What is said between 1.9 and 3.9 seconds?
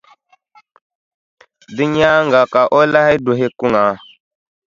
nyaaŋa ka o lahi duhi kuŋa.